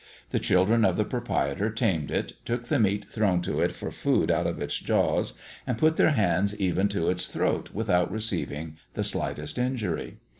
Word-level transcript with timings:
The 0.31 0.39
children 0.39 0.83
of 0.83 0.97
the 0.97 1.05
proprietor 1.05 1.69
tamed 1.69 2.09
it, 2.09 2.33
took 2.43 2.63
the 2.65 2.79
meat 2.79 3.05
thrown 3.11 3.39
to 3.43 3.61
it 3.61 3.71
for 3.71 3.91
food 3.91 4.31
out 4.31 4.47
of 4.47 4.59
its 4.59 4.79
jaws, 4.79 5.35
and 5.67 5.77
put 5.77 5.95
their 5.95 6.13
hands 6.13 6.55
even 6.59 6.87
to 6.87 7.07
its 7.11 7.27
throat 7.27 7.69
without 7.71 8.11
receiving 8.11 8.77
the 8.95 9.03
slightest 9.03 9.59
injury. 9.59 10.17